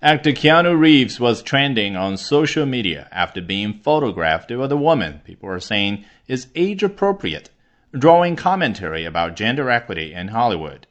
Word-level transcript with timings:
Actor 0.00 0.30
Keanu 0.30 0.78
Reeves 0.78 1.18
was 1.18 1.42
trending 1.42 1.96
on 1.96 2.16
social 2.16 2.64
media 2.64 3.08
after 3.10 3.40
being 3.40 3.80
photographed 3.80 4.48
with 4.48 4.70
a 4.70 4.76
woman 4.76 5.20
people 5.24 5.48
are 5.48 5.58
saying 5.58 6.04
is 6.28 6.46
age 6.54 6.84
appropriate, 6.84 7.50
drawing 7.92 8.36
commentary 8.36 9.04
about 9.04 9.34
gender 9.34 9.68
equity 9.68 10.14
in 10.14 10.28
Hollywood. 10.28 10.86